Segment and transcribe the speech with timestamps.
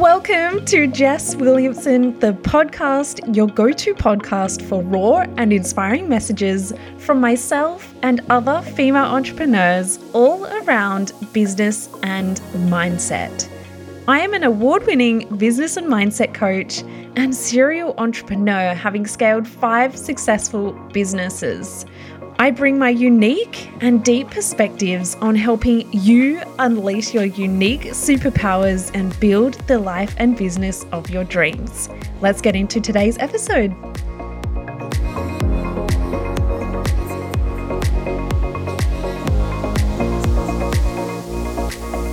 [0.00, 6.72] Welcome to Jess Williamson, the podcast, your go to podcast for raw and inspiring messages
[6.96, 12.40] from myself and other female entrepreneurs all around business and
[12.70, 13.46] mindset.
[14.08, 16.80] I am an award winning business and mindset coach
[17.16, 21.84] and serial entrepreneur, having scaled five successful businesses.
[22.40, 29.20] I bring my unique and deep perspectives on helping you unleash your unique superpowers and
[29.20, 31.90] build the life and business of your dreams.
[32.22, 33.74] Let's get into today's episode.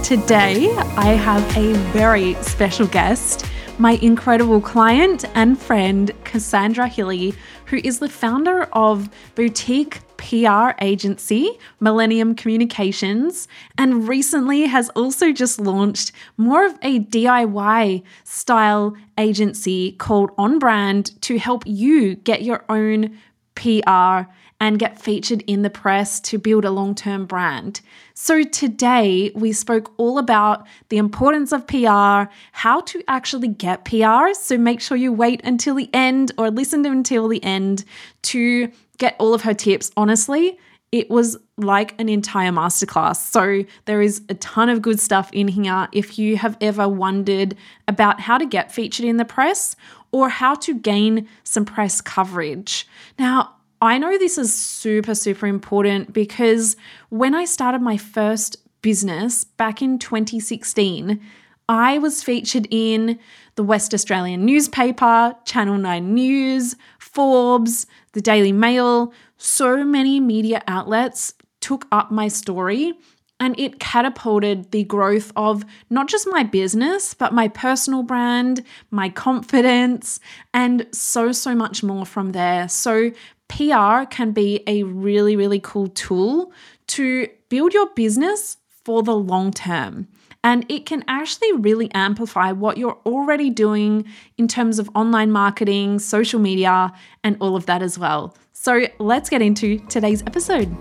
[0.04, 3.46] Today, I have a very special guest
[3.80, 7.36] my incredible client and friend, Cassandra Hilly,
[7.68, 15.60] who is the founder of boutique PR agency, Millennium Communications, and recently has also just
[15.60, 22.66] launched more of a DIY style agency called On Brand to help you get your
[22.70, 23.18] own
[23.56, 27.82] PR and get featured in the press to build a long term brand.
[28.14, 34.34] So, today we spoke all about the importance of PR, how to actually get PR.
[34.34, 37.86] So, make sure you wait until the end or listen until the end
[38.24, 39.92] to get all of her tips.
[39.98, 40.58] Honestly,
[40.92, 43.18] it was like an entire masterclass.
[43.18, 45.88] So, there is a ton of good stuff in here.
[45.92, 47.56] If you have ever wondered
[47.88, 49.76] about how to get featured in the press
[50.12, 52.88] or how to gain some press coverage.
[53.20, 56.76] Now, I know this is super, super important because
[57.10, 61.22] when I started my first business back in 2016,
[61.70, 63.20] I was featured in
[63.56, 66.76] the West Australian newspaper, Channel 9 News,
[67.18, 69.12] Forbes, the Daily Mail.
[69.38, 72.94] So many media outlets took up my story
[73.40, 79.10] and it catapulted the growth of not just my business, but my personal brand, my
[79.10, 80.20] confidence,
[80.54, 82.70] and so, so much more from there.
[82.70, 83.10] So,
[83.48, 86.52] PR can be a really, really cool tool
[86.86, 90.08] to build your business for the long term.
[90.46, 94.06] And it can actually really amplify what you're already doing
[94.38, 98.34] in terms of online marketing, social media, and all of that as well.
[98.54, 100.74] So let's get into today's episode.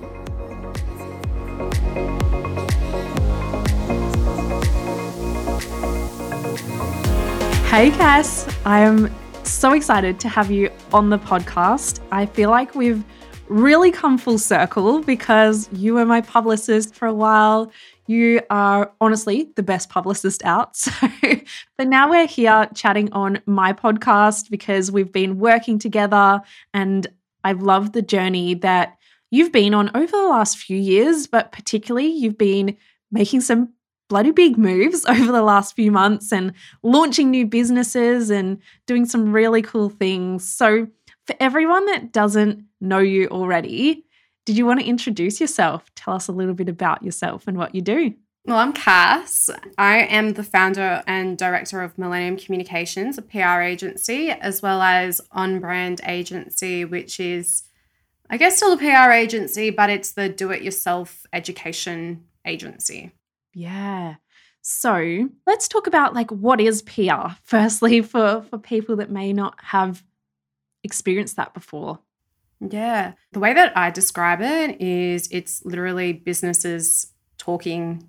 [7.66, 8.47] Hey, Cass.
[8.65, 9.12] I am
[9.43, 11.99] so excited to have you on the podcast.
[12.12, 13.03] I feel like we've
[13.49, 17.71] really come full circle because you were my publicist for a while.
[18.06, 20.77] You are honestly the best publicist out.
[20.87, 21.09] So,
[21.77, 26.41] but now we're here chatting on my podcast because we've been working together
[26.72, 27.06] and
[27.45, 28.97] I've loved the journey that
[29.31, 32.77] you've been on over the last few years, but particularly you've been
[33.11, 33.72] making some
[34.09, 36.53] bloody big moves over the last few months and
[36.83, 40.49] launching new businesses and doing some really cool things.
[40.49, 40.89] So,
[41.27, 44.06] for everyone that doesn't know you already,
[44.47, 45.91] did you want to introduce yourself?
[45.97, 48.15] Tell us a little bit about yourself and what you do.
[48.47, 49.51] Well, I'm Cass.
[49.77, 55.21] I am the founder and director of Millennium Communications, a PR agency, as well as
[55.33, 57.65] On Brand Agency, which is,
[58.31, 63.11] I guess, still a PR agency, but it's the do it yourself education agency.
[63.53, 64.15] Yeah.
[64.63, 69.57] So let's talk about like what is PR, firstly, for, for people that may not
[69.61, 70.05] have
[70.84, 71.99] experienced that before.
[72.61, 73.12] Yeah.
[73.33, 78.09] The way that I describe it is it's literally businesses talking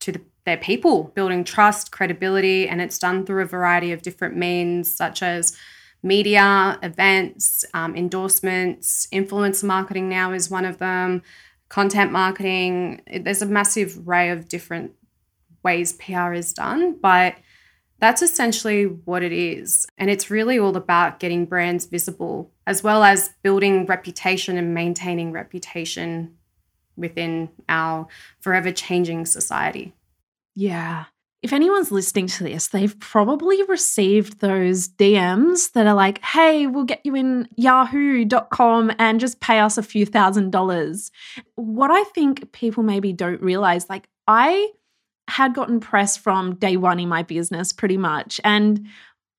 [0.00, 4.36] to the, their people, building trust, credibility, and it's done through a variety of different
[4.36, 5.56] means, such as
[6.02, 11.22] media, events, um, endorsements, influencer marketing now is one of them,
[11.68, 13.02] content marketing.
[13.22, 14.92] There's a massive array of different
[15.62, 17.34] ways PR is done, but
[18.00, 19.86] that's essentially what it is.
[19.98, 25.32] And it's really all about getting brands visible, as well as building reputation and maintaining
[25.32, 26.36] reputation
[26.96, 28.08] within our
[28.40, 29.94] forever changing society.
[30.54, 31.06] Yeah
[31.42, 36.84] if anyone's listening to this, they've probably received those DMs that are like, hey, we'll
[36.84, 41.10] get you in yahoo.com and just pay us a few thousand dollars.
[41.54, 44.70] What I think people maybe don't realize, like, I
[45.30, 48.40] had gotten press from day one in my business pretty much.
[48.44, 48.86] And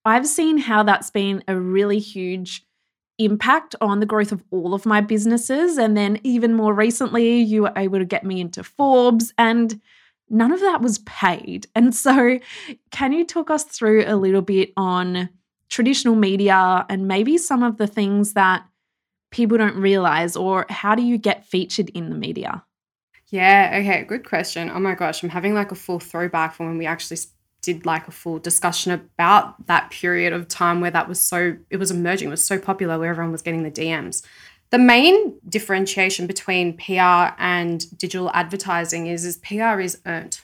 [0.05, 2.65] I've seen how that's been a really huge
[3.19, 5.77] impact on the growth of all of my businesses.
[5.77, 9.79] And then even more recently, you were able to get me into Forbes and
[10.29, 11.67] none of that was paid.
[11.75, 12.39] And so,
[12.91, 15.29] can you talk us through a little bit on
[15.69, 18.65] traditional media and maybe some of the things that
[19.31, 22.63] people don't realize, or how do you get featured in the media?
[23.31, 24.69] Yeah, okay, good question.
[24.69, 27.17] Oh my gosh, I'm having like a full throwback from when we actually
[27.61, 31.77] did like a full discussion about that period of time where that was so it
[31.77, 34.23] was emerging, it was so popular where everyone was getting the DMs.
[34.71, 40.41] The main differentiation between PR and digital advertising is is PR is earned.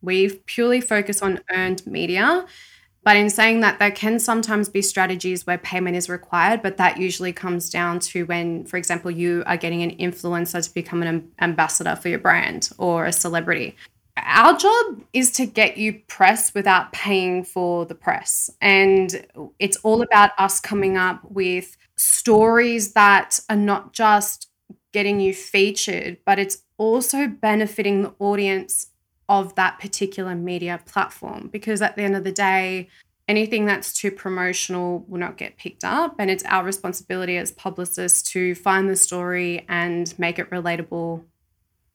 [0.00, 2.46] We purely focus on earned media
[3.02, 6.98] but in saying that, there can sometimes be strategies where payment is required, but that
[6.98, 11.32] usually comes down to when, for example, you are getting an influencer to become an
[11.40, 13.74] ambassador for your brand or a celebrity.
[14.18, 18.50] Our job is to get you press without paying for the press.
[18.60, 19.26] And
[19.58, 24.48] it's all about us coming up with stories that are not just
[24.92, 28.88] getting you featured, but it's also benefiting the audience
[29.30, 32.88] of that particular media platform because at the end of the day,
[33.28, 36.16] anything that's too promotional will not get picked up.
[36.18, 41.22] And it's our responsibility as publicists to find the story and make it relatable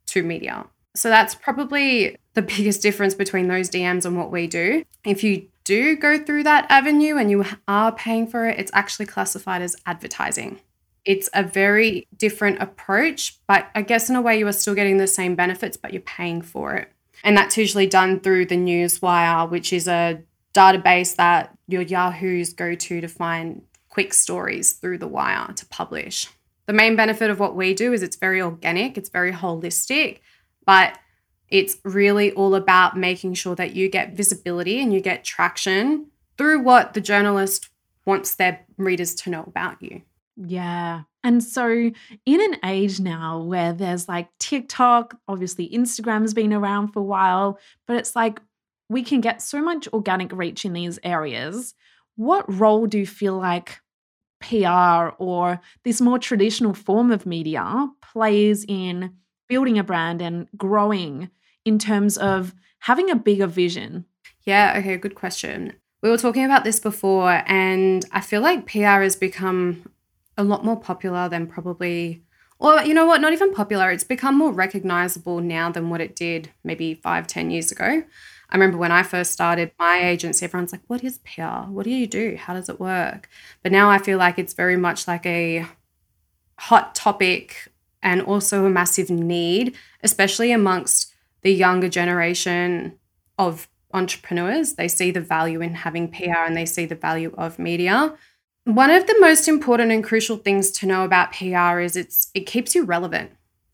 [0.08, 0.66] to media.
[0.96, 4.86] So that's probably the biggest difference between those DMs and what we do.
[5.04, 9.08] If you do go through that avenue and you are paying for it, it's actually
[9.08, 10.62] classified as advertising.
[11.04, 14.98] It's a very different approach, but I guess in a way you are still getting
[14.98, 16.92] the same benefits, but you're paying for it.
[17.26, 20.22] And that's usually done through the Newswire, which is a
[20.54, 26.28] database that your Yahoos go to to find quick stories through the wire to publish.
[26.68, 30.20] The main benefit of what we do is it's very organic, it's very holistic,
[30.68, 31.00] but
[31.50, 36.08] it's really all about making sure that you get visibility and you get traction
[36.38, 37.70] through what the journalist
[38.06, 40.04] wants their readers to know about you.
[40.38, 41.04] Yeah.
[41.24, 41.94] And so, in
[42.42, 47.98] an age now where there's like TikTok, obviously Instagram's been around for a while, but
[47.98, 48.42] it's like
[48.90, 51.74] we can get so much organic reach in these areas.
[52.16, 53.80] What role do you feel like
[54.42, 59.16] PR or this more traditional form of media plays in
[59.48, 61.30] building a brand and growing
[61.64, 64.06] in terms of having a bigger vision?
[64.44, 65.74] Yeah, okay, good question.
[66.04, 69.84] We were talking about this before, and I feel like PR has become
[70.38, 72.24] a lot more popular than probably,
[72.60, 73.92] or you know what, not even popular.
[73.92, 78.04] It's become more recognizable now than what it did maybe five, ten years ago.
[78.50, 81.70] I remember when I first started my agency, everyone's like, What is PR?
[81.70, 82.38] What do you do?
[82.38, 83.30] How does it work?
[83.64, 85.66] But now I feel like it's very much like a
[86.58, 87.70] hot topic
[88.02, 92.98] and also a massive need, especially amongst the younger generation
[93.38, 94.74] of entrepreneurs.
[94.74, 98.16] They see the value in having PR and they see the value of media.
[98.66, 102.48] One of the most important and crucial things to know about PR is it's it
[102.48, 103.30] keeps you relevant,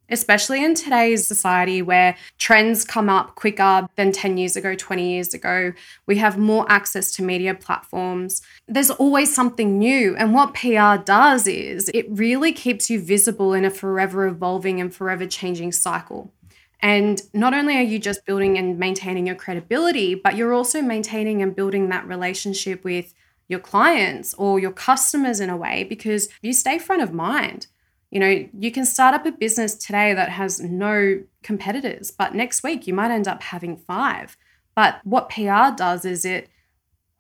[0.10, 5.34] especially in today's society where trends come up quicker than 10 years ago, 20 years
[5.34, 5.72] ago.
[6.08, 8.42] We have more access to media platforms.
[8.68, 10.14] There's always something new.
[10.18, 14.94] And what PR does is it really keeps you visible in a forever evolving and
[14.94, 16.34] forever changing cycle.
[16.82, 21.42] And not only are you just building and maintaining your credibility, but you're also maintaining
[21.42, 23.14] and building that relationship with
[23.52, 27.68] your clients or your customers in a way because you stay front of mind.
[28.10, 32.64] You know, you can start up a business today that has no competitors, but next
[32.64, 34.38] week you might end up having five.
[34.74, 36.50] But what PR does is it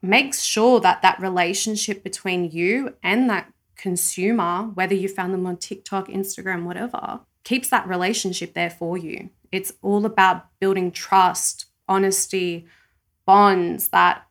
[0.01, 5.57] makes sure that that relationship between you and that consumer, whether you found them on
[5.57, 9.29] TikTok, Instagram, whatever, keeps that relationship there for you.
[9.51, 12.67] It's all about building trust, honesty,
[13.25, 14.25] bonds that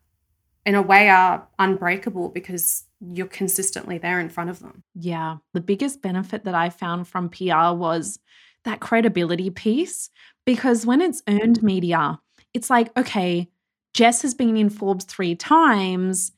[0.67, 4.83] in a way are unbreakable because you're consistently there in front of them.
[4.95, 5.37] Yeah.
[5.55, 8.19] The biggest benefit that I found from PR was
[8.65, 10.11] that credibility piece
[10.45, 12.21] because when it's earned media,
[12.53, 13.49] it's like, okay,
[13.95, 16.33] Jess has been in Forbes three times,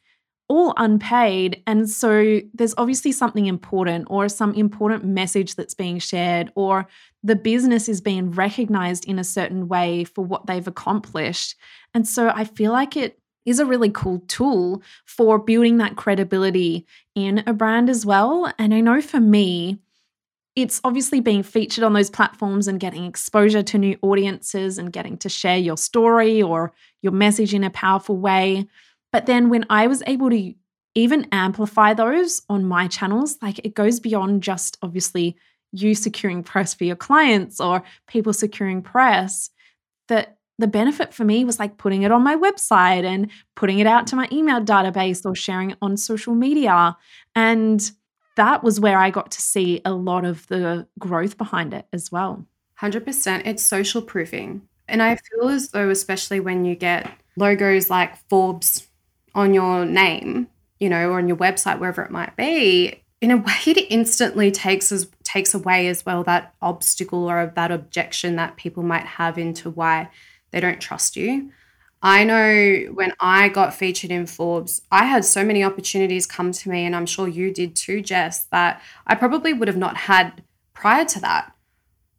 [0.48, 1.62] all unpaid.
[1.66, 6.86] And so there's obviously something important or some important message that's being shared, or
[7.22, 11.56] the business is being recognized in a certain way for what they've accomplished.
[11.94, 16.86] And so I feel like it is a really cool tool for building that credibility
[17.14, 18.52] in a brand as well.
[18.58, 19.78] And I know for me,
[20.54, 25.16] it's obviously being featured on those platforms and getting exposure to new audiences and getting
[25.18, 28.66] to share your story or your message in a powerful way.
[29.12, 30.54] But then when I was able to
[30.94, 35.36] even amplify those on my channels, like it goes beyond just obviously
[35.72, 39.48] you securing press for your clients or people securing press,
[40.08, 43.86] that the benefit for me was like putting it on my website and putting it
[43.86, 46.96] out to my email database or sharing it on social media.
[47.34, 47.90] And
[48.36, 52.12] that was where I got to see a lot of the growth behind it as
[52.12, 52.46] well.
[52.80, 53.42] 100%.
[53.46, 54.62] It's social proofing.
[54.88, 58.88] And I feel as though, especially when you get logos like Forbes
[59.34, 60.48] on your name,
[60.80, 64.50] you know, or on your website, wherever it might be, in a way, it instantly
[64.50, 69.38] takes as takes away as well that obstacle or that objection that people might have
[69.38, 70.10] into why
[70.52, 71.50] they don't trust you.
[72.04, 76.68] I know when I got featured in Forbes, I had so many opportunities come to
[76.68, 80.42] me, and I'm sure you did too, Jess, that I probably would have not had
[80.74, 81.52] prior to that.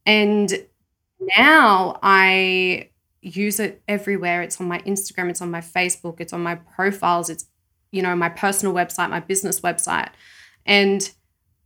[0.06, 0.52] And
[1.38, 2.90] now I
[3.22, 4.42] use it everywhere.
[4.42, 7.46] It's on my Instagram, it's on my Facebook, it's on my profiles, it's,
[7.92, 10.10] you know, my personal website, my business website.
[10.66, 11.10] And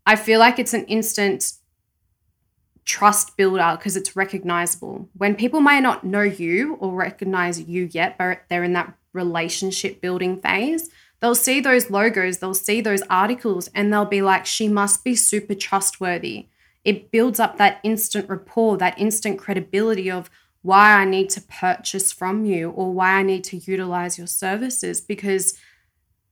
[0.08, 1.54] I feel like it's an instant
[2.88, 5.10] trust builder because it's recognizable.
[5.14, 10.00] When people might not know you or recognize you yet, but they're in that relationship
[10.00, 10.90] building phase,
[11.20, 15.16] they'll see those logos, they'll see those articles, and they'll be like, she must be
[15.16, 16.48] super trustworthy.
[16.86, 20.30] It builds up that instant rapport, that instant credibility of
[20.62, 25.02] why I need to purchase from you or why I need to utilize your services
[25.02, 25.58] because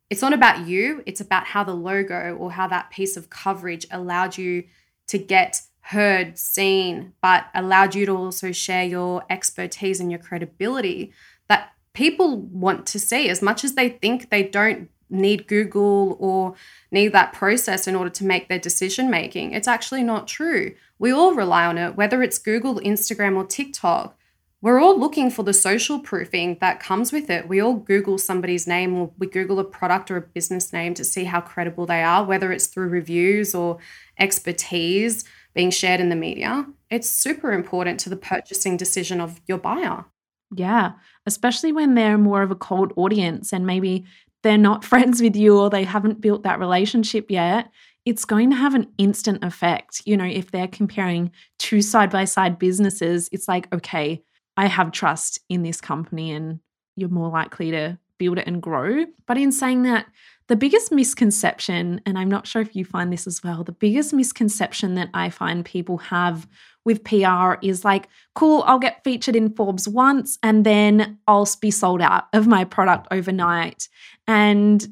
[0.09, 3.85] it's not about you, it's about how the logo or how that piece of coverage
[3.91, 4.63] allowed you
[5.07, 11.13] to get heard, seen, but allowed you to also share your expertise and your credibility
[11.47, 16.55] that people want to see as much as they think they don't need Google or
[16.89, 19.51] need that process in order to make their decision making.
[19.51, 20.73] It's actually not true.
[20.97, 24.17] We all rely on it, whether it's Google, Instagram, or TikTok.
[24.61, 27.47] We're all looking for the social proofing that comes with it.
[27.47, 31.03] We all Google somebody's name or we Google a product or a business name to
[31.03, 33.77] see how credible they are, whether it's through reviews or
[34.17, 35.23] expertise
[35.55, 40.05] being shared in the media, it's super important to the purchasing decision of your buyer.
[40.53, 40.91] Yeah,
[41.25, 44.05] especially when they're more of a cold audience and maybe
[44.43, 47.71] they're not friends with you or they haven't built that relationship yet.
[48.05, 50.03] It's going to have an instant effect.
[50.05, 54.21] You know, if they're comparing two side by side businesses, it's like, okay,
[54.57, 56.59] I have trust in this company and
[56.95, 59.05] you're more likely to build it and grow.
[59.25, 60.05] But in saying that,
[60.47, 64.13] the biggest misconception, and I'm not sure if you find this as well, the biggest
[64.13, 66.47] misconception that I find people have
[66.85, 71.71] with PR is like, cool, I'll get featured in Forbes once and then I'll be
[71.71, 73.89] sold out of my product overnight.
[74.27, 74.87] And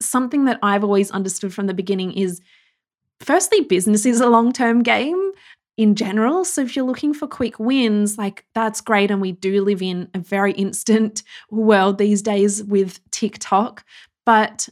[0.00, 2.40] something that I've always understood from the beginning is
[3.20, 5.30] firstly, business is a long term game
[5.76, 6.44] in general.
[6.44, 9.10] So if you're looking for quick wins, like that's great.
[9.10, 13.84] And we do live in a very instant world these days with TikTok.
[14.24, 14.68] But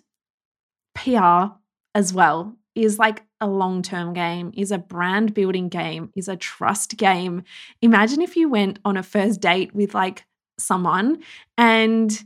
[0.94, 1.54] PR
[1.94, 6.36] as well is like a long term game, is a brand building game, is a
[6.36, 7.42] trust game.
[7.82, 10.24] Imagine if you went on a first date with like
[10.58, 11.22] someone
[11.56, 12.22] and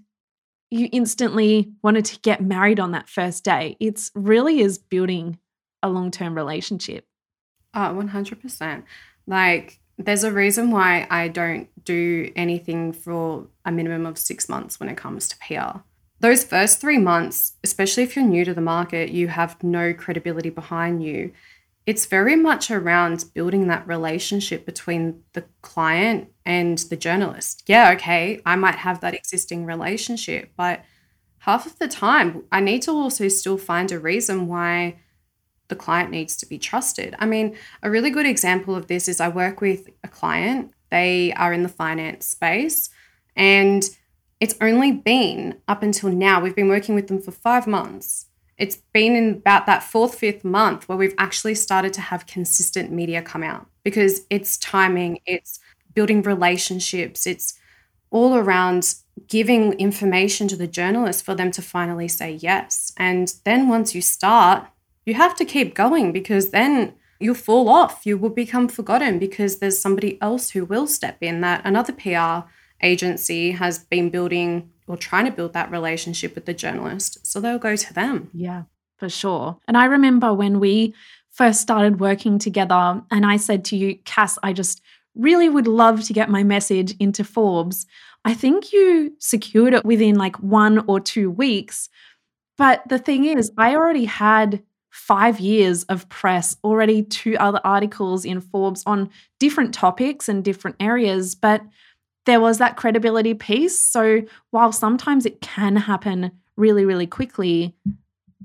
[0.70, 3.76] you instantly wanted to get married on that first day.
[3.80, 5.38] It's really is building
[5.82, 7.06] a long term relationship.
[7.74, 8.84] Oh, 100%.
[9.26, 14.80] Like, there's a reason why I don't do anything for a minimum of six months
[14.80, 15.80] when it comes to PR
[16.24, 20.48] those first three months, especially if you're new to the market, you have no credibility
[20.48, 21.30] behind you.
[21.84, 27.64] It's very much around building that relationship between the client and the journalist.
[27.66, 30.82] Yeah, okay, I might have that existing relationship, but
[31.40, 34.96] half of the time, I need to also still find a reason why
[35.68, 37.14] the client needs to be trusted.
[37.18, 41.34] I mean, a really good example of this is I work with a client, they
[41.34, 42.88] are in the finance space,
[43.36, 43.84] and
[44.44, 48.26] it's only been up until now, we've been working with them for five months.
[48.58, 52.92] It's been in about that fourth, fifth month where we've actually started to have consistent
[52.92, 55.60] media come out because it's timing, it's
[55.94, 57.54] building relationships, it's
[58.10, 58.96] all around
[59.28, 62.92] giving information to the journalists for them to finally say yes.
[62.98, 64.68] And then once you start,
[65.06, 68.04] you have to keep going because then you'll fall off.
[68.04, 72.46] You will become forgotten because there's somebody else who will step in that another PR
[72.82, 77.26] agency has been building or trying to build that relationship with the journalist.
[77.26, 78.30] So they'll go to them.
[78.32, 78.64] Yeah,
[78.98, 79.58] for sure.
[79.66, 80.94] And I remember when we
[81.30, 84.82] first started working together, and I said to you, Cass, I just
[85.14, 87.86] really would love to get my message into Forbes.
[88.24, 91.88] I think you secured it within like one or two weeks.
[92.56, 98.24] But the thing is, I already had five years of press, already two other articles
[98.24, 101.34] in Forbes on different topics and different areas.
[101.34, 101.62] But
[102.26, 103.78] there was that credibility piece.
[103.78, 107.74] So while sometimes it can happen really, really quickly,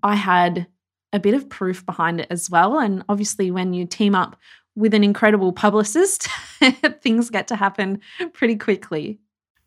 [0.03, 0.67] I had
[1.13, 2.79] a bit of proof behind it as well.
[2.79, 4.37] And obviously, when you team up
[4.75, 6.27] with an incredible publicist,
[7.01, 8.01] things get to happen
[8.33, 9.19] pretty quickly.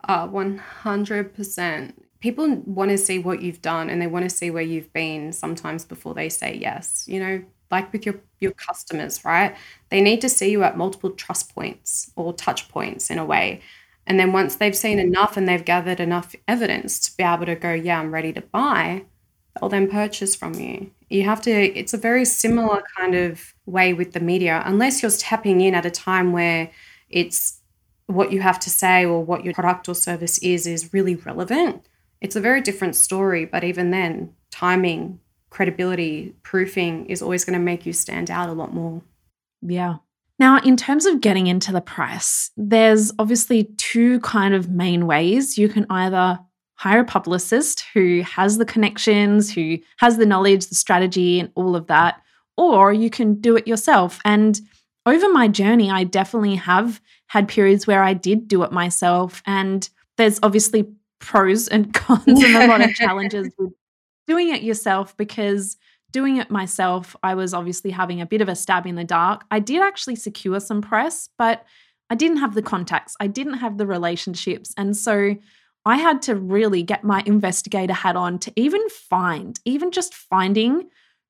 [0.09, 1.93] Uh, 100%.
[2.21, 5.33] People want to see what you've done and they want to see where you've been
[5.33, 7.05] sometimes before they say yes.
[7.09, 9.57] You know, like with your, your customers, right?
[9.91, 13.61] They need to see you at multiple trust points or touch points in a way
[14.07, 15.05] and then once they've seen mm.
[15.05, 18.41] enough and they've gathered enough evidence to be able to go, yeah, I'm ready to
[18.41, 19.05] buy,
[19.55, 20.91] they'll then purchase from you.
[21.09, 25.11] You have to, it's a very similar kind of way with the media, unless you're
[25.11, 26.71] tapping in at a time where
[27.11, 27.61] it's
[28.07, 31.87] what you have to say or what your product or service is is really relevant,
[32.21, 33.45] it's a very different story.
[33.45, 38.53] But even then, timing, credibility, proofing is always going to make you stand out a
[38.53, 39.03] lot more.
[39.61, 39.97] Yeah.
[40.39, 45.57] Now, in terms of getting into the price, there's obviously two kind of main ways.
[45.57, 46.39] You can either
[46.75, 51.77] hire a publicist who has the connections, who has the knowledge, the strategy, and all
[51.77, 52.21] of that,
[52.57, 54.19] or you can do it yourself.
[54.25, 54.61] And
[55.07, 59.43] over my journey, I definitely have had periods where I did do it myself.
[59.47, 60.87] And there's obviously
[61.21, 63.73] pros and cons and a lot of challenges with
[64.27, 65.77] doing it yourself because
[66.13, 69.45] doing it myself, I was obviously having a bit of a stab in the dark.
[69.51, 71.65] I did actually secure some press, but
[72.11, 74.75] I didn't have the contacts, I didn't have the relationships.
[74.77, 75.37] And so
[75.85, 80.89] I had to really get my investigator hat on to even find, even just finding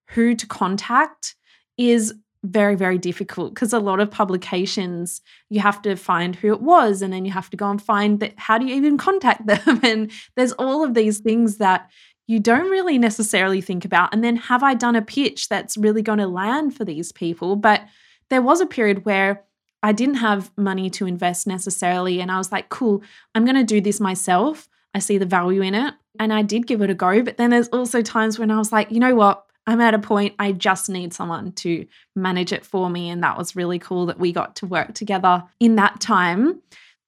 [0.08, 1.36] who to contact
[1.78, 2.12] is
[2.44, 7.00] very, very difficult because a lot of publications, you have to find who it was
[7.00, 9.80] and then you have to go and find that how do you even contact them?
[9.82, 11.90] And there's all of these things that
[12.32, 14.14] you don't really necessarily think about.
[14.14, 17.56] And then have I done a pitch that's really going to land for these people?
[17.56, 17.82] But
[18.30, 19.44] there was a period where
[19.82, 22.22] I didn't have money to invest necessarily.
[22.22, 23.02] And I was like, cool,
[23.34, 24.66] I'm going to do this myself.
[24.94, 25.92] I see the value in it.
[26.18, 27.22] And I did give it a go.
[27.22, 29.44] But then there's also times when I was like, you know what?
[29.66, 31.86] I'm at a point I just need someone to
[32.16, 33.10] manage it for me.
[33.10, 36.62] And that was really cool that we got to work together in that time.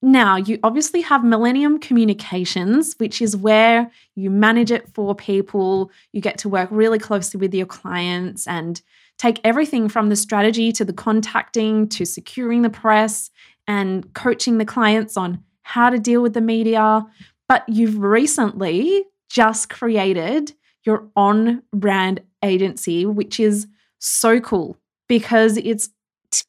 [0.04, 5.90] Now, you obviously have Millennium Communications, which is where you manage it for people.
[6.12, 8.82] You get to work really closely with your clients and
[9.16, 13.30] take everything from the strategy to the contacting to securing the press
[13.66, 17.06] and coaching the clients on how to deal with the media.
[17.48, 23.66] But you've recently just created your on brand agency, which is
[24.00, 24.76] so cool
[25.08, 25.88] because it's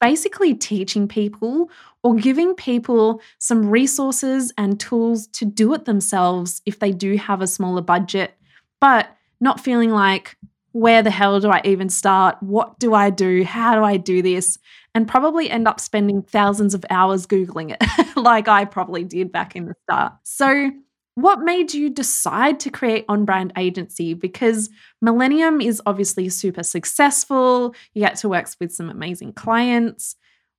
[0.02, 1.70] basically teaching people
[2.06, 7.42] or giving people some resources and tools to do it themselves if they do have
[7.42, 8.36] a smaller budget,
[8.80, 9.10] but
[9.42, 10.38] not feeling like,
[10.72, 12.38] where the hell do I even start?
[12.44, 13.44] What do I do?
[13.44, 14.60] How do I do this?
[14.94, 19.56] And probably end up spending thousands of hours Googling it, like I probably did back
[19.56, 20.14] in the start.
[20.22, 20.70] So,
[21.16, 24.14] what made you decide to create on brand agency?
[24.14, 24.70] Because
[25.02, 27.74] Millennium is obviously super successful.
[27.96, 30.16] You get to work with some amazing clients.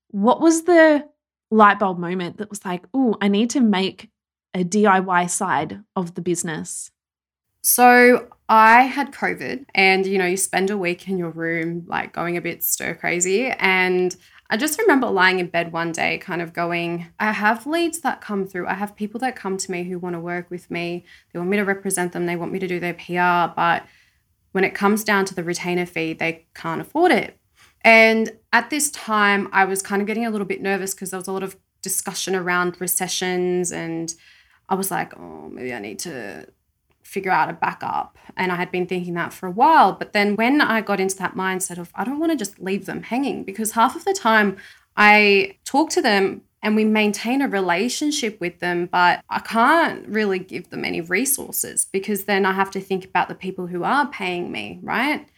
[0.08, 1.06] What was the
[1.50, 4.10] light bulb moment that was like, oh, I need to make
[4.54, 6.90] a DIY side of the business?
[7.62, 12.12] So I had COVID, and you know, you spend a week in your room, like
[12.12, 13.48] going a bit stir crazy.
[13.48, 14.14] And
[14.48, 18.20] I just remember lying in bed one day, kind of going, I have leads that
[18.20, 18.68] come through.
[18.68, 21.04] I have people that come to me who want to work with me.
[21.32, 22.26] They want me to represent them.
[22.26, 23.52] They want me to do their PR.
[23.56, 23.84] But
[24.52, 27.36] when it comes down to the retainer fee, they can't afford it.
[27.82, 31.20] And at this time, I was kind of getting a little bit nervous because there
[31.20, 33.70] was a lot of discussion around recessions.
[33.70, 34.12] And
[34.68, 36.48] I was like, oh, maybe I need to
[37.02, 38.18] figure out a backup.
[38.36, 39.92] And I had been thinking that for a while.
[39.92, 42.86] But then when I got into that mindset of, I don't want to just leave
[42.86, 44.56] them hanging, because half of the time
[44.96, 50.40] I talk to them and we maintain a relationship with them, but I can't really
[50.40, 54.08] give them any resources because then I have to think about the people who are
[54.08, 55.28] paying me, right?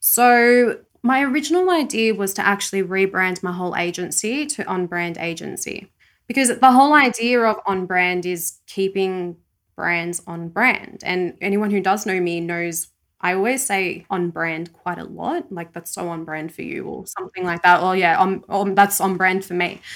[0.00, 5.90] So my original idea was to actually rebrand my whole agency to on brand agency
[6.26, 9.36] because the whole idea of on brand is keeping
[9.76, 11.00] brands on brand.
[11.04, 12.88] And anyone who does know me knows
[13.20, 16.84] I always say on brand quite a lot, like that's so on brand for you
[16.84, 17.80] or something like that.
[17.80, 19.80] Oh yeah, on, on that's on brand for me.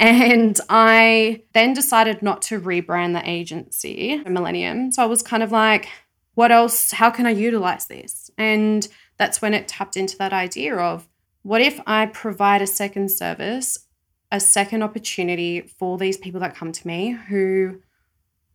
[0.00, 4.92] And I then decided not to rebrand the agency, Millennium.
[4.92, 5.88] So I was kind of like,
[6.36, 6.92] what else?
[6.92, 8.30] How can I utilize this?
[8.38, 8.86] And
[9.18, 11.08] that's when it tapped into that idea of
[11.42, 13.78] what if I provide a second service,
[14.30, 17.80] a second opportunity for these people that come to me who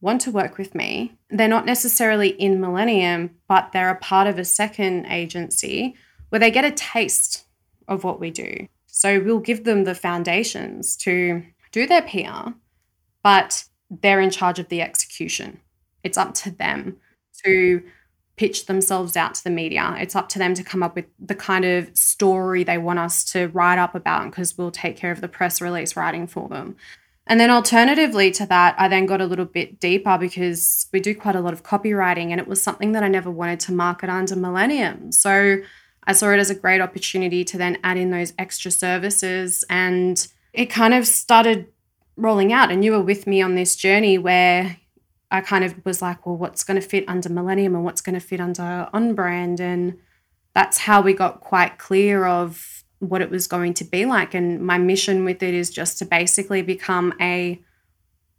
[0.01, 1.17] want to work with me.
[1.29, 5.95] They're not necessarily in Millennium, but they're a part of a second agency
[6.29, 7.45] where they get a taste
[7.87, 8.67] of what we do.
[8.87, 12.51] So we'll give them the foundations to do their PR,
[13.23, 15.59] but they're in charge of the execution.
[16.03, 16.97] It's up to them
[17.45, 17.81] to
[18.35, 19.95] pitch themselves out to the media.
[19.99, 23.23] It's up to them to come up with the kind of story they want us
[23.25, 26.75] to write up about because we'll take care of the press release writing for them.
[27.25, 31.15] And then, alternatively to that, I then got a little bit deeper because we do
[31.15, 34.09] quite a lot of copywriting, and it was something that I never wanted to market
[34.09, 35.13] under Millennium.
[35.13, 35.59] So
[36.05, 40.27] I saw it as a great opportunity to then add in those extra services, and
[40.51, 41.67] it kind of started
[42.17, 42.71] rolling out.
[42.71, 44.77] And you were with me on this journey where
[45.33, 48.13] I kind of was like, well, what's going to fit under Millennium and what's going
[48.13, 49.59] to fit under On Brand?
[49.59, 49.97] And
[50.53, 54.35] that's how we got quite clear of what it was going to be like.
[54.35, 57.59] And my mission with it is just to basically become a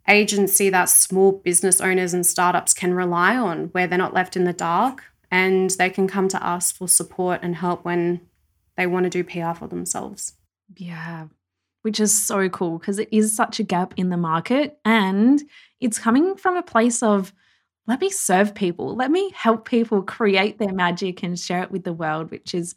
[0.07, 4.45] agency that small business owners and startups can rely on where they're not left in
[4.45, 8.21] the dark and they can come to us for support and help when
[8.77, 10.33] they want to do PR for themselves.
[10.77, 11.27] Yeah,
[11.85, 15.43] which is so cool because it is such a gap in the market and
[15.79, 17.31] it's coming from a place of
[17.85, 21.83] let me serve people, let me help people create their magic and share it with
[21.83, 22.73] the world, which is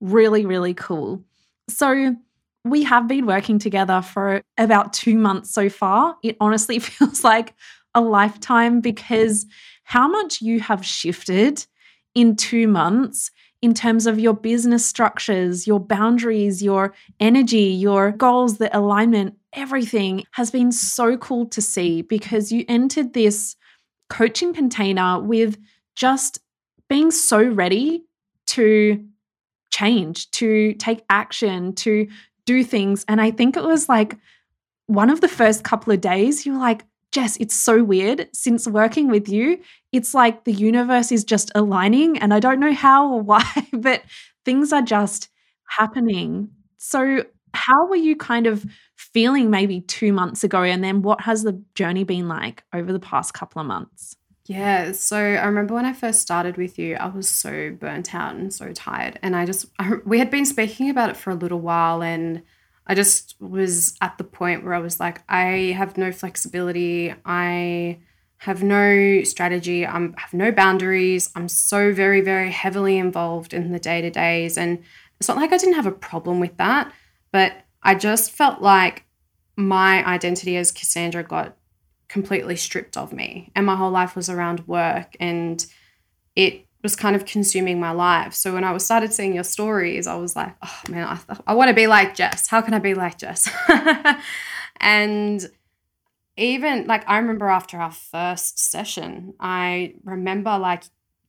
[0.00, 1.22] really, really cool.
[1.68, 2.16] So,
[2.64, 6.16] we have been working together for about two months so far.
[6.24, 7.54] It honestly feels like
[7.94, 9.46] a lifetime because
[9.84, 11.64] how much you have shifted
[12.16, 18.58] in two months in terms of your business structures, your boundaries, your energy, your goals,
[18.58, 23.56] the alignment, everything has been so cool to see because you entered this
[24.08, 25.58] coaching container with
[25.96, 26.38] just
[26.88, 28.04] being so ready
[28.46, 29.04] to
[29.70, 32.08] change, to take action, to
[32.46, 33.04] do things.
[33.08, 34.16] And I think it was like
[34.86, 38.28] one of the first couple of days, you were like, Jess, it's so weird.
[38.32, 39.60] Since working with you,
[39.92, 44.02] it's like the universe is just aligning, and I don't know how or why, but
[44.44, 45.28] things are just
[45.68, 46.50] happening.
[46.78, 48.66] So, how were you kind of
[48.96, 50.62] feeling maybe two months ago?
[50.62, 54.16] And then what has the journey been like over the past couple of months?
[54.48, 58.34] Yeah, so I remember when I first started with you, I was so burnt out
[58.34, 59.18] and so tired.
[59.22, 62.42] And I just, I, we had been speaking about it for a little while, and
[62.88, 67.14] I just was at the point where I was like, I have no flexibility.
[67.24, 67.98] I
[68.38, 69.84] have no strategy.
[69.84, 71.30] I have no boundaries.
[71.34, 74.56] I'm so very, very heavily involved in the day to days.
[74.56, 74.82] And
[75.18, 76.92] it's not like I didn't have a problem with that,
[77.30, 79.04] but I just felt like
[79.56, 81.56] my identity as Cassandra got
[82.08, 83.50] completely stripped of me.
[83.54, 85.64] And my whole life was around work and
[86.36, 88.34] it was kind of consuming my life.
[88.34, 91.40] So when I was started seeing your stories, I was like, oh man, I, th-
[91.46, 92.48] I want to be like Jess.
[92.48, 93.50] How can I be like Jess?
[94.80, 95.50] and
[96.36, 100.84] even like I remember after our first session, I remember like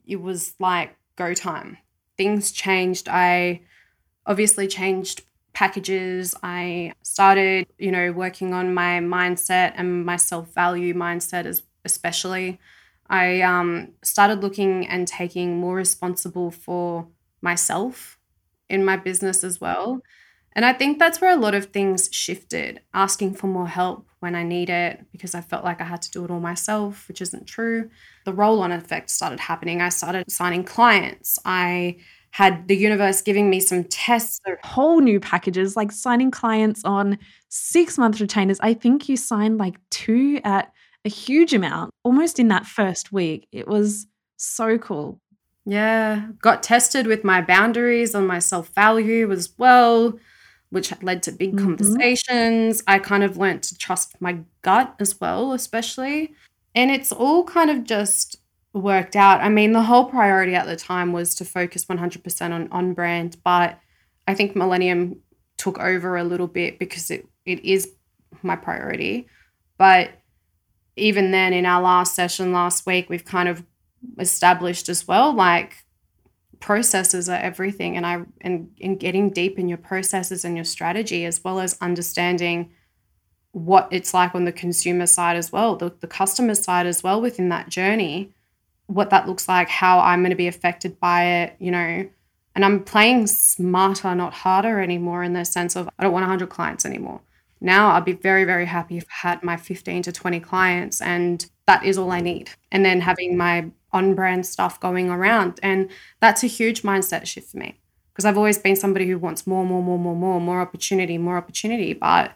[0.06, 1.78] it was like go time.
[2.18, 3.08] Things changed.
[3.10, 3.62] I
[4.26, 6.36] obviously changed packages.
[6.44, 12.60] I started, you know, working on my mindset and my self value mindset as especially.
[13.10, 17.08] I um, started looking and taking more responsible for
[17.42, 18.18] myself
[18.70, 20.02] in my business as well.
[20.54, 24.36] And I think that's where a lot of things shifted, asking for more help when
[24.36, 27.22] I need it because I felt like I had to do it all myself, which
[27.22, 27.90] isn't true.
[28.26, 29.82] The roll on effect started happening.
[29.82, 31.40] I started signing clients.
[31.46, 31.98] I
[32.32, 34.40] had the universe giving me some tests.
[34.64, 37.18] Whole new packages, like signing clients on
[37.50, 38.60] six month retainers.
[38.60, 40.72] I think you signed like two at
[41.06, 43.48] a huge amount almost in that first week.
[43.52, 44.08] It was
[44.38, 45.20] so cool.
[45.66, 50.18] Yeah, got tested with my boundaries on my self value as well,
[50.70, 51.66] which led to big mm-hmm.
[51.66, 52.82] conversations.
[52.88, 56.34] I kind of learned to trust my gut as well, especially.
[56.76, 58.38] And it's all kind of just
[58.74, 59.42] worked out.
[59.42, 63.38] I mean, the whole priority at the time was to focus 100% on on brand,
[63.44, 63.80] but
[64.28, 65.22] I think Millennium
[65.58, 67.92] took over a little bit because it, it is
[68.44, 69.28] my priority.
[69.78, 70.12] But
[70.96, 73.64] even then, in our last session last week, we've kind of
[74.18, 75.84] established as well like
[76.62, 81.26] processes are everything and i and in getting deep in your processes and your strategy
[81.26, 82.72] as well as understanding
[83.52, 87.20] what it's like on the consumer side as well the, the customer side as well
[87.20, 88.34] within that journey
[88.90, 92.10] what that looks like, how I'm going to be affected by it, you know.
[92.56, 96.50] And I'm playing smarter, not harder anymore in the sense of I don't want 100
[96.50, 97.22] clients anymore.
[97.62, 101.46] Now I'd be very, very happy if I had my 15 to 20 clients and
[101.68, 102.52] that is all I need.
[102.72, 105.60] And then having my on brand stuff going around.
[105.64, 107.80] And that's a huge mindset shift for me
[108.12, 111.38] because I've always been somebody who wants more, more, more, more, more, more opportunity, more
[111.38, 111.94] opportunity.
[111.94, 112.34] But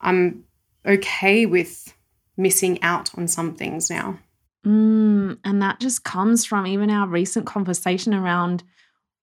[0.00, 0.44] I'm
[0.86, 1.94] okay with
[2.36, 4.18] missing out on some things now.
[4.66, 8.62] Mm, and that just comes from even our recent conversation around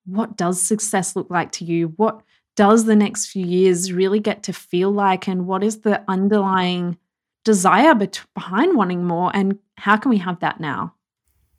[0.05, 1.93] what does success look like to you?
[1.97, 2.21] What
[2.57, 5.29] does the next few years really get to feel like?
[5.29, 6.97] And what is the underlying
[7.45, 7.95] desire
[8.35, 9.31] behind wanting more?
[9.33, 10.95] And how can we have that now?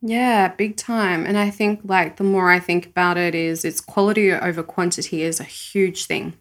[0.03, 1.25] Yeah, big time.
[1.25, 5.23] And I think, like, the more I think about it, is it's quality over quantity
[5.23, 6.35] is a huge thing,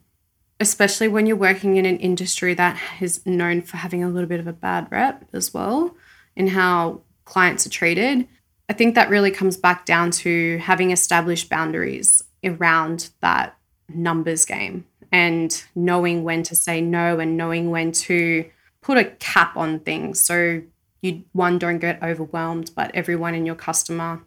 [0.59, 4.39] especially when you're working in an industry that is known for having a little bit
[4.39, 5.95] of a bad rep as well,
[6.35, 8.27] in how clients are treated.
[8.69, 13.56] I think that really comes back down to having established boundaries around that
[13.89, 18.45] numbers game and knowing when to say no and knowing when to
[18.81, 20.19] put a cap on things.
[20.19, 20.61] So
[21.01, 24.21] you, one, don't get overwhelmed, but everyone in your customer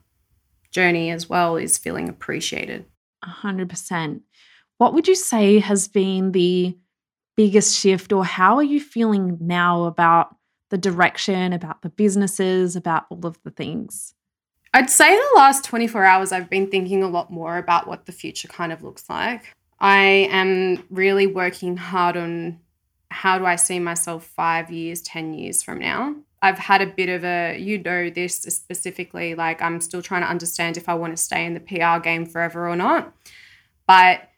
[0.71, 2.85] journey as well is feeling appreciated.
[3.25, 4.21] 100%.
[4.79, 6.77] What would you say has been the
[7.37, 10.37] biggest shift, or how are you feeling now about
[10.71, 14.15] the direction, about the businesses, about all of the things?
[14.73, 18.13] I'd say the last 24 hours, I've been thinking a lot more about what the
[18.13, 19.55] future kind of looks like.
[19.81, 22.61] I am really working hard on
[23.11, 26.15] how do I see myself five years, 10 years from now.
[26.43, 30.29] I've had a bit of a, you know, this specifically, like I'm still trying to
[30.29, 33.13] understand if I want to stay in the PR game forever or not.
[33.87, 34.29] But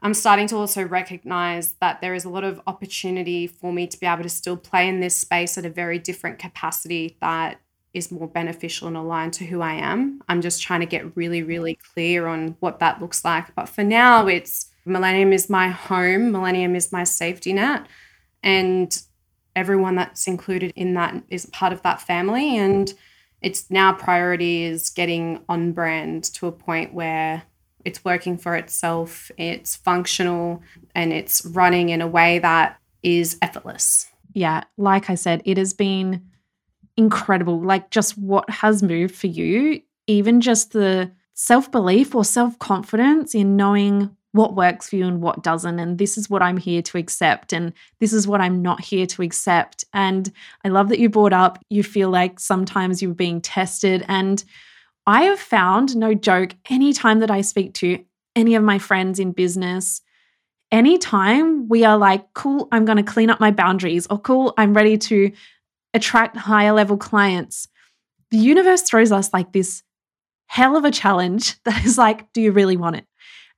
[0.00, 3.98] I'm starting to also recognize that there is a lot of opportunity for me to
[3.98, 7.60] be able to still play in this space at a very different capacity that
[7.94, 10.22] is more beneficial and aligned to who I am.
[10.28, 13.54] I'm just trying to get really, really clear on what that looks like.
[13.54, 17.86] But for now, it's Millennium is my home, Millennium is my safety net.
[18.42, 18.96] And
[19.56, 22.56] everyone that's included in that is part of that family.
[22.56, 22.92] And
[23.40, 27.42] it's now priority is getting on brand to a point where
[27.84, 30.62] it's working for itself, it's functional,
[30.94, 34.08] and it's running in a way that is effortless.
[34.34, 36.27] Yeah, like I said, it has been
[36.98, 37.60] incredible.
[37.62, 43.34] Like just what has moved for you, even just the self belief or self confidence
[43.34, 45.78] in knowing what works for you and what doesn't.
[45.78, 47.54] And this is what I'm here to accept.
[47.54, 49.84] And this is what I'm not here to accept.
[49.94, 50.30] And
[50.64, 54.04] I love that you brought up, you feel like sometimes you're being tested.
[54.06, 54.44] And
[55.06, 58.04] I have found, no joke, anytime that I speak to
[58.36, 60.02] any of my friends in business,
[60.70, 64.74] anytime we are like, cool, I'm going to clean up my boundaries, or cool, I'm
[64.74, 65.32] ready to
[65.98, 67.68] attract higher level clients,
[68.30, 69.82] the universe throws us like this
[70.46, 73.04] hell of a challenge that is like, do you really want it?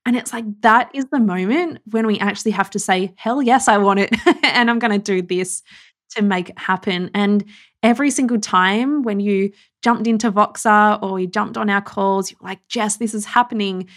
[0.06, 3.68] And it's like, that is the moment when we actually have to say, hell yes,
[3.68, 4.14] I want it.
[4.44, 5.62] and I'm going to do this
[6.16, 7.10] to make it happen.
[7.14, 7.44] And
[7.82, 12.40] every single time when you jumped into Voxer or you jumped on our calls, you're
[12.42, 13.88] like, Jess, this is happening.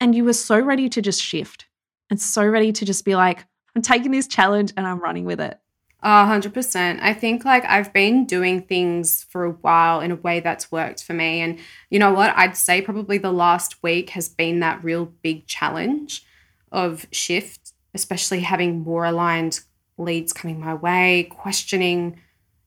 [0.00, 1.66] And you were so ready to just shift
[2.10, 5.40] and so ready to just be like, I'm taking this challenge and I'm running with
[5.40, 5.58] it.
[6.04, 6.98] A hundred percent.
[7.00, 11.04] I think like I've been doing things for a while in a way that's worked
[11.04, 11.40] for me.
[11.40, 11.60] And
[11.90, 12.36] you know what?
[12.36, 16.24] I'd say probably the last week has been that real big challenge
[16.72, 19.60] of shift, especially having more aligned
[19.96, 22.18] leads coming my way, questioning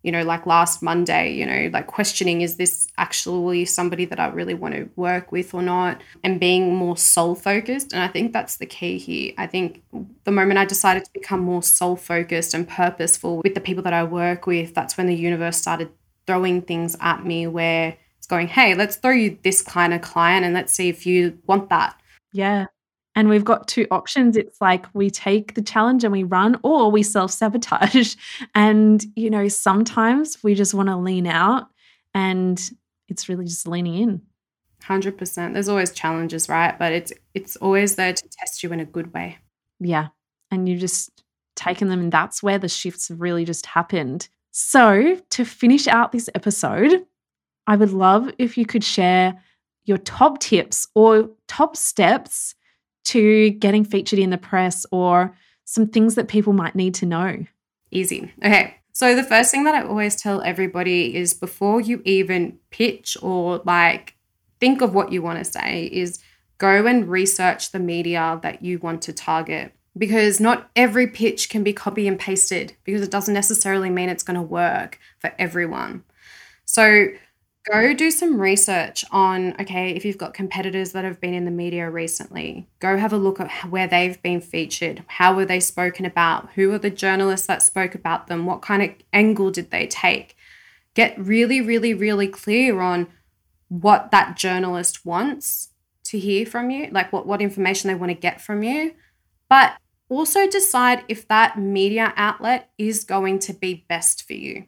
[0.05, 4.27] you know, like last Monday, you know, like questioning is this actually somebody that I
[4.27, 7.91] really want to work with or not, and being more soul focused.
[7.91, 9.33] And I think that's the key here.
[9.39, 9.81] I think
[10.23, 13.93] the moment I decided to become more soul focused and purposeful with the people that
[13.93, 15.89] I work with, that's when the universe started
[16.27, 20.45] throwing things at me where it's going, hey, let's throw you this kind of client
[20.45, 21.99] and let's see if you want that.
[22.31, 22.67] Yeah.
[23.15, 24.35] And we've got two options.
[24.35, 28.15] It's like we take the challenge and we run, or we self sabotage.
[28.55, 31.67] And, you know, sometimes we just want to lean out
[32.13, 32.61] and
[33.07, 34.21] it's really just leaning in.
[34.83, 35.53] 100%.
[35.53, 36.77] There's always challenges, right?
[36.77, 39.37] But it's it's always there to test you in a good way.
[39.79, 40.07] Yeah.
[40.51, 41.23] And you've just
[41.55, 44.27] taken them and that's where the shifts have really just happened.
[44.51, 47.05] So, to finish out this episode,
[47.67, 49.41] I would love if you could share
[49.85, 52.55] your top tips or top steps
[53.05, 57.45] to getting featured in the press or some things that people might need to know?
[57.91, 58.31] Easy.
[58.43, 58.75] Okay.
[58.91, 63.61] So, the first thing that I always tell everybody is before you even pitch or
[63.65, 64.15] like
[64.59, 66.19] think of what you want to say, is
[66.57, 71.63] go and research the media that you want to target because not every pitch can
[71.63, 76.03] be copy and pasted because it doesn't necessarily mean it's going to work for everyone.
[76.65, 77.07] So,
[77.71, 81.51] go do some research on okay if you've got competitors that have been in the
[81.51, 85.03] media recently go have a look at where they've been featured.
[85.07, 86.49] How were they spoken about?
[86.53, 88.45] Who are the journalists that spoke about them?
[88.45, 90.35] What kind of angle did they take?
[90.93, 93.07] Get really really really clear on
[93.67, 95.69] what that journalist wants
[96.05, 98.93] to hear from you like what, what information they want to get from you.
[99.49, 99.73] But
[100.09, 104.65] also decide if that media outlet is going to be best for you.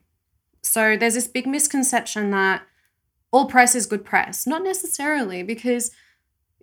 [0.63, 2.63] So there's this big misconception that
[3.37, 4.47] all press is good press.
[4.47, 5.91] Not necessarily, because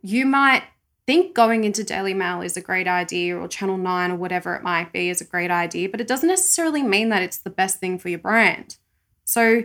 [0.03, 0.65] you might
[1.07, 4.63] think going into Daily Mail is a great idea or Channel 9 or whatever it
[4.65, 7.79] might be is a great idea, but it doesn't necessarily mean that it's the best
[7.79, 8.77] thing for your brand.
[9.25, 9.63] So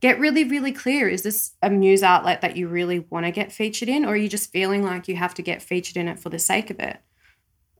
[0.00, 3.52] get really, really clear is this a news outlet that you really want to get
[3.52, 6.18] featured in, or are you just feeling like you have to get featured in it
[6.18, 6.98] for the sake of it?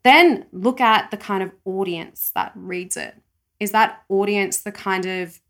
[0.05, 3.15] Then look at the kind of audience that reads it.
[3.61, 5.41] Is that audience the kind of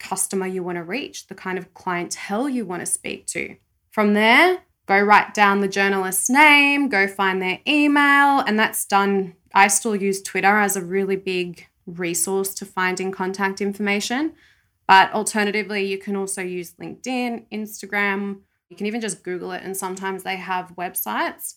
[0.00, 3.56] customer you want to reach, the kind of clientele you want to speak to.
[3.90, 9.36] From there, go write down the journalist's name, go find their email, and that's done.
[9.54, 14.32] I still use Twitter as a really big resource to finding contact information.
[14.88, 18.40] But alternatively, you can also use LinkedIn, Instagram.
[18.68, 21.54] You can even just Google it, and sometimes they have websites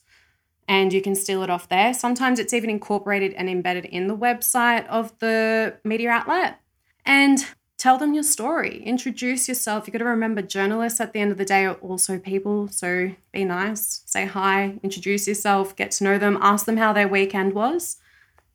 [0.68, 1.94] and you can steal it off there.
[1.94, 6.60] Sometimes it's even incorporated and embedded in the website of the media outlet.
[7.06, 7.46] And
[7.84, 9.86] tell them your story, introduce yourself.
[9.86, 12.70] You've got to remember, journalists at the end of the day are also people.
[12.70, 17.10] So be nice, say hi, introduce yourself, get to know them, ask them how their
[17.10, 17.98] weekend was,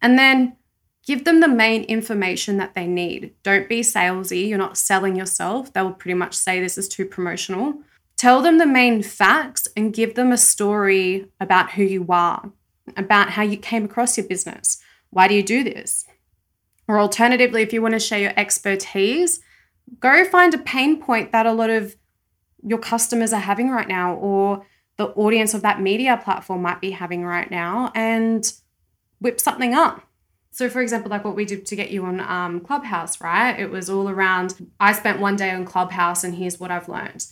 [0.00, 0.56] and then
[1.06, 3.34] give them the main information that they need.
[3.42, 4.48] Don't be salesy.
[4.48, 5.74] You're not selling yourself.
[5.74, 7.74] They will pretty much say this is too promotional.
[8.16, 12.50] Tell them the main facts and give them a story about who you are,
[12.96, 14.82] about how you came across your business.
[15.10, 16.06] Why do you do this?
[16.88, 19.40] Or alternatively, if you want to share your expertise,
[20.00, 21.94] go find a pain point that a lot of
[22.64, 26.90] your customers are having right now, or the audience of that media platform might be
[26.92, 28.52] having right now, and
[29.20, 30.02] whip something up.
[30.50, 33.58] So, for example, like what we did to get you on um, Clubhouse, right?
[33.60, 37.26] It was all around I spent one day on Clubhouse, and here's what I've learned.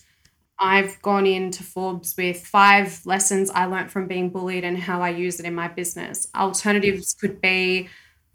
[0.58, 5.10] I've gone into Forbes with five lessons I learned from being bullied and how I
[5.10, 6.26] use it in my business.
[6.34, 7.88] Alternatives could be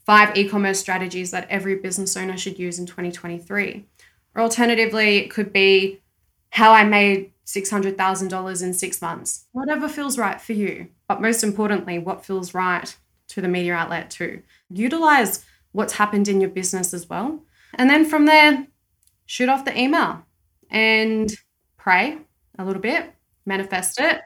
[0.06, 3.86] five e commerce strategies that every business owner should use in 2023.
[4.36, 6.02] Or alternatively, it could be
[6.52, 9.46] how I made $600,000 in six months.
[9.52, 10.88] Whatever feels right for you.
[11.08, 12.96] But most importantly, what feels right
[13.30, 14.42] to the media outlet too.
[14.70, 17.44] Utilize what's happened in your business as well.
[17.76, 18.68] And then from there,
[19.26, 20.24] shoot off the email
[20.70, 21.32] and
[21.78, 22.18] pray
[22.58, 23.14] a little bit,
[23.46, 24.22] manifest it,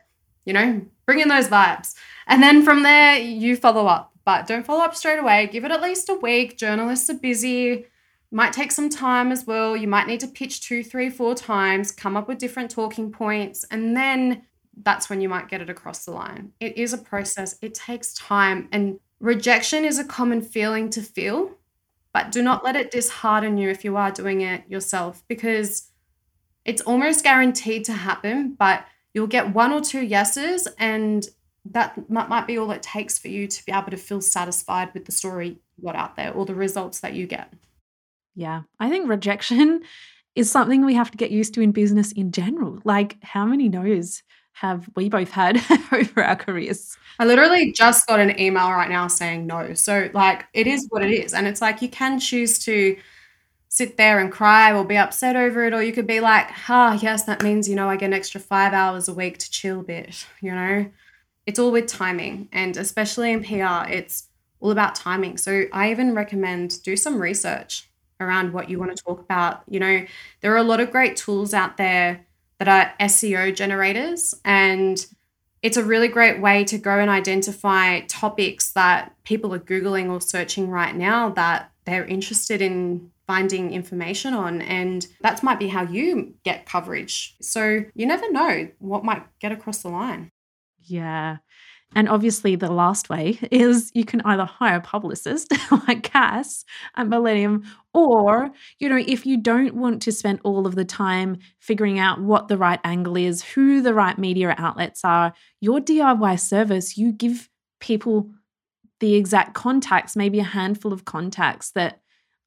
[0.45, 1.93] you know, bring in those vibes.
[2.27, 5.47] And then from there, you follow up but don't follow up straight away.
[5.51, 6.57] Give it at least a week.
[6.57, 7.85] Journalists are busy.
[8.31, 9.77] Might take some time as well.
[9.77, 13.63] You might need to pitch two, three, four times, come up with different talking points,
[13.71, 14.41] and then
[14.83, 16.51] that's when you might get it across the line.
[16.59, 21.51] It is a process, it takes time, and rejection is a common feeling to feel,
[22.13, 25.91] but do not let it dishearten you if you are doing it yourself because
[26.65, 31.27] it's almost guaranteed to happen, but you'll get one or two yeses and
[31.71, 35.05] that might be all it takes for you to be able to feel satisfied with
[35.05, 37.51] the story you got out there or the results that you get.
[38.35, 39.81] Yeah, I think rejection
[40.35, 42.79] is something we have to get used to in business in general.
[42.83, 44.21] Like, how many no's
[44.53, 46.97] have we both had over our careers?
[47.19, 49.73] I literally just got an email right now saying no.
[49.73, 51.33] So, like, it is what it is.
[51.33, 52.97] And it's like you can choose to
[53.69, 56.97] sit there and cry or be upset over it, or you could be like, ah,
[57.01, 59.81] yes, that means, you know, I get an extra five hours a week to chill
[59.81, 60.85] a bit, you know?
[61.45, 62.49] It's all with timing.
[62.51, 64.27] And especially in PR, it's
[64.59, 65.37] all about timing.
[65.37, 69.63] So I even recommend do some research around what you want to talk about.
[69.69, 70.05] You know,
[70.41, 72.25] there are a lot of great tools out there
[72.59, 75.05] that are SEO generators and
[75.61, 80.21] it's a really great way to go and identify topics that people are googling or
[80.21, 85.81] searching right now that they're interested in finding information on and that might be how
[85.81, 87.35] you get coverage.
[87.41, 90.29] So you never know what might get across the line.
[90.85, 91.37] Yeah.
[91.95, 95.53] And obviously, the last way is you can either hire a publicist
[95.87, 100.75] like Cass at Millennium, or, you know, if you don't want to spend all of
[100.75, 105.33] the time figuring out what the right angle is, who the right media outlets are,
[105.61, 108.29] your DIY service, you give people
[108.99, 112.01] the exact contacts, maybe a handful of contacts that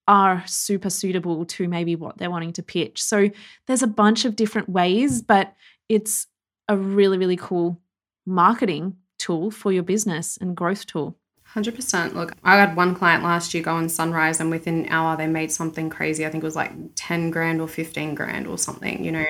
[0.07, 3.03] are super suitable to maybe what they're wanting to pitch.
[3.03, 3.31] So
[3.67, 5.55] there's a bunch of different ways, but
[5.89, 6.27] it's
[6.67, 7.81] a really, really cool
[8.29, 11.17] marketing tool for your business and growth tool.
[11.55, 12.15] 100%.
[12.15, 15.27] Look, I had one client last year go on Sunrise and within an hour they
[15.27, 16.27] made something crazy.
[16.27, 19.25] I think it was like 10 grand or 15 grand or something, you know.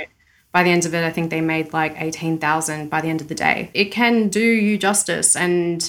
[0.50, 3.28] By the end of it, I think they made like 18,000 by the end of
[3.28, 3.70] the day.
[3.72, 5.88] It can do you justice and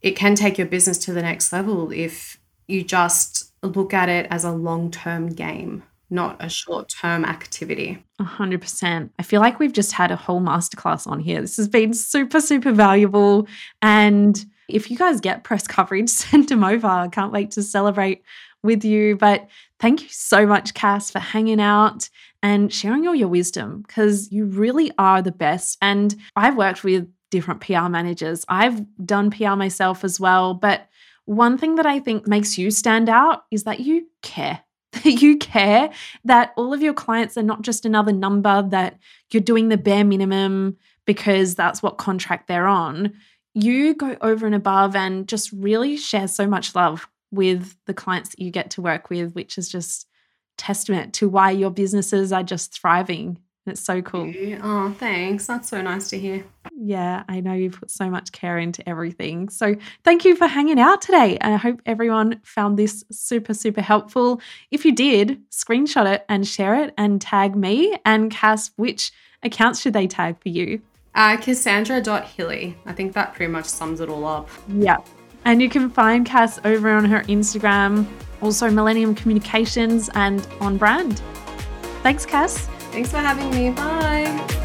[0.00, 4.26] it can take your business to the next level if you just look at it
[4.30, 8.04] as a long-term game not a short term activity.
[8.20, 9.10] 100%.
[9.18, 11.40] I feel like we've just had a whole masterclass on here.
[11.40, 13.48] This has been super, super valuable.
[13.82, 16.86] And if you guys get press coverage, send them over.
[16.86, 18.22] I can't wait to celebrate
[18.62, 19.16] with you.
[19.16, 22.08] But thank you so much, Cass, for hanging out
[22.42, 25.78] and sharing all your wisdom because you really are the best.
[25.80, 30.52] And I've worked with different PR managers, I've done PR myself as well.
[30.52, 30.88] But
[31.26, 34.62] one thing that I think makes you stand out is that you care
[34.92, 35.90] that you care
[36.24, 38.98] that all of your clients are not just another number that
[39.30, 40.76] you're doing the bare minimum
[41.06, 43.12] because that's what contract they're on.
[43.54, 48.30] You go over and above and just really share so much love with the clients
[48.30, 50.06] that you get to work with, which is just
[50.56, 54.32] testament to why your businesses are just thriving it's so cool.
[54.62, 55.46] Oh, thanks.
[55.46, 56.44] That's so nice to hear.
[56.76, 59.48] Yeah, I know you put so much care into everything.
[59.48, 61.38] So thank you for hanging out today.
[61.40, 64.40] I hope everyone found this super, super helpful.
[64.70, 68.70] If you did, screenshot it and share it and tag me and Cass.
[68.76, 70.80] Which accounts should they tag for you?
[71.14, 72.76] Uh, Cassandra.hilly.
[72.86, 74.48] I think that pretty much sums it all up.
[74.68, 74.98] Yeah.
[75.44, 78.06] And you can find Cass over on her Instagram
[78.42, 81.20] also Millennium Communications and On Brand.
[82.02, 82.68] Thanks, Cass.
[82.92, 83.70] Thanks for having me.
[83.70, 84.59] Bye.